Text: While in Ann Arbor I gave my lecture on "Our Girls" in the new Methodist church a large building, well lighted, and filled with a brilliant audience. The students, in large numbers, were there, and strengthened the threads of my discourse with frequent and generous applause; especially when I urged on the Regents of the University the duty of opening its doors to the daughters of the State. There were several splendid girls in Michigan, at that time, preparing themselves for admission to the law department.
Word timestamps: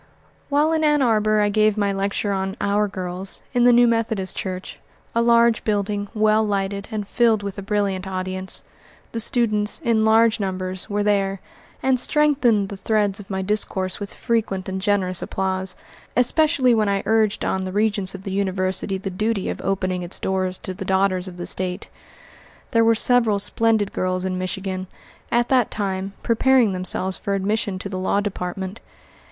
While 0.49 0.73
in 0.73 0.83
Ann 0.83 1.03
Arbor 1.03 1.41
I 1.41 1.49
gave 1.49 1.77
my 1.77 1.93
lecture 1.93 2.31
on 2.33 2.57
"Our 2.59 2.87
Girls" 2.87 3.43
in 3.53 3.65
the 3.65 3.71
new 3.71 3.85
Methodist 3.87 4.35
church 4.35 4.79
a 5.13 5.21
large 5.21 5.63
building, 5.63 6.07
well 6.15 6.43
lighted, 6.43 6.87
and 6.89 7.07
filled 7.07 7.43
with 7.43 7.59
a 7.59 7.61
brilliant 7.61 8.07
audience. 8.07 8.63
The 9.11 9.19
students, 9.19 9.79
in 9.83 10.03
large 10.03 10.39
numbers, 10.39 10.89
were 10.89 11.03
there, 11.03 11.39
and 11.83 11.99
strengthened 11.99 12.69
the 12.69 12.77
threads 12.77 13.19
of 13.19 13.29
my 13.29 13.43
discourse 13.43 13.99
with 13.99 14.11
frequent 14.15 14.67
and 14.67 14.81
generous 14.81 15.21
applause; 15.21 15.75
especially 16.17 16.73
when 16.73 16.89
I 16.89 17.03
urged 17.05 17.45
on 17.45 17.61
the 17.61 17.71
Regents 17.71 18.15
of 18.15 18.23
the 18.23 18.31
University 18.31 18.97
the 18.97 19.11
duty 19.11 19.49
of 19.51 19.61
opening 19.61 20.01
its 20.01 20.19
doors 20.19 20.57
to 20.63 20.73
the 20.73 20.83
daughters 20.83 21.27
of 21.27 21.37
the 21.37 21.45
State. 21.45 21.89
There 22.71 22.83
were 22.83 22.95
several 22.95 23.37
splendid 23.37 23.93
girls 23.93 24.25
in 24.25 24.39
Michigan, 24.39 24.87
at 25.31 25.49
that 25.49 25.69
time, 25.69 26.13
preparing 26.23 26.73
themselves 26.73 27.19
for 27.19 27.35
admission 27.35 27.77
to 27.77 27.87
the 27.87 27.99
law 27.99 28.19
department. 28.19 28.79